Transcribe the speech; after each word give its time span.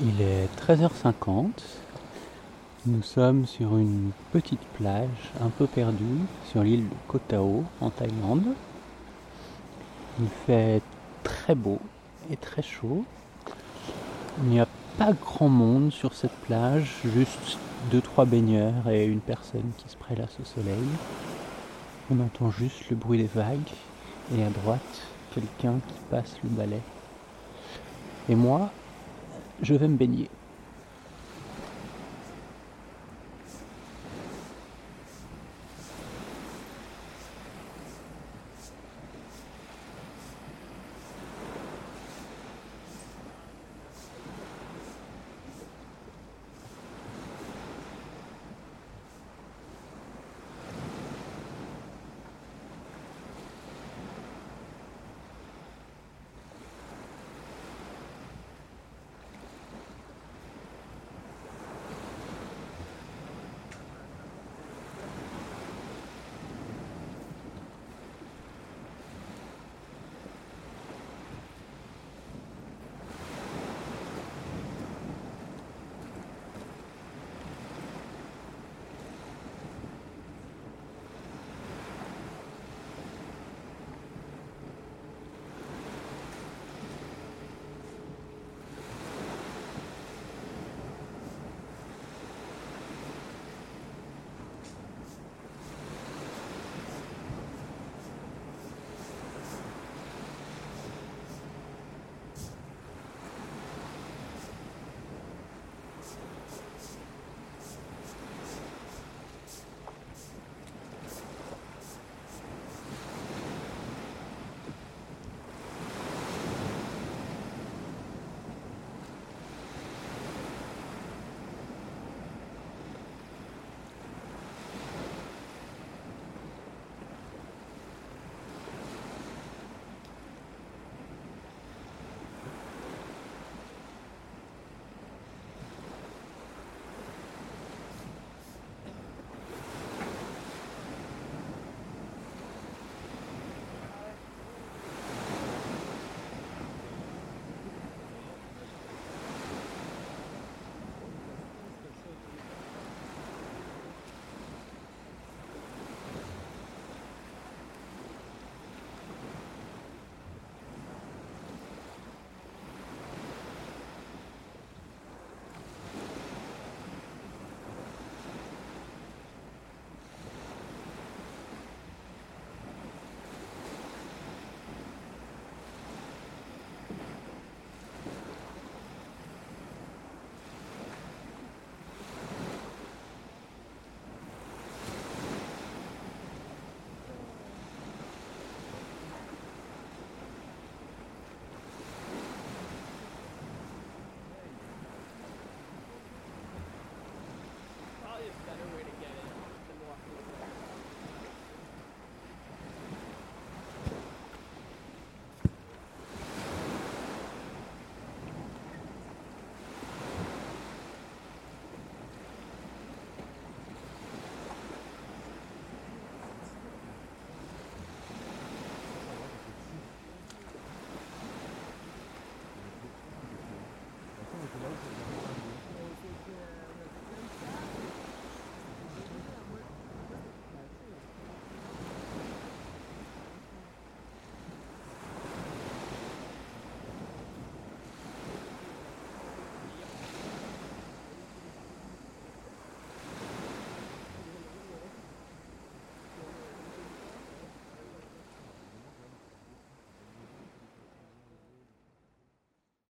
Il 0.00 0.20
est 0.20 0.48
13h50. 0.60 1.50
Nous 2.86 3.02
sommes 3.02 3.46
sur 3.46 3.76
une 3.76 4.10
petite 4.32 4.64
plage 4.76 5.30
un 5.40 5.50
peu 5.50 5.68
perdue 5.68 6.18
sur 6.50 6.64
l'île 6.64 6.88
de 6.88 6.94
Koh 7.06 7.20
Tao 7.20 7.62
en 7.80 7.90
Thaïlande. 7.90 8.54
Il 10.18 10.26
fait 10.46 10.82
très 11.22 11.54
beau 11.54 11.78
et 12.28 12.36
très 12.36 12.60
chaud. 12.60 13.04
Il 14.42 14.48
n'y 14.48 14.58
a 14.58 14.66
pas 14.98 15.12
grand 15.12 15.48
monde 15.48 15.92
sur 15.92 16.12
cette 16.14 16.36
plage, 16.38 16.92
juste 17.04 17.58
deux 17.92 18.00
trois 18.00 18.24
baigneurs 18.24 18.88
et 18.88 19.04
une 19.04 19.20
personne 19.20 19.70
qui 19.78 19.88
se 19.88 19.96
prélasse 19.96 20.36
au 20.42 20.44
soleil. 20.44 20.88
On 22.10 22.18
entend 22.18 22.50
juste 22.50 22.90
le 22.90 22.96
bruit 22.96 23.18
des 23.18 23.30
vagues 23.32 23.70
et 24.36 24.42
à 24.42 24.50
droite 24.50 25.02
quelqu'un 25.32 25.78
qui 25.86 25.94
passe 26.10 26.34
le 26.42 26.50
balai. 26.50 26.80
Et 28.28 28.34
moi, 28.34 28.72
je 29.64 29.74
vais 29.74 29.88
me 29.88 29.96
baigner. 29.96 30.30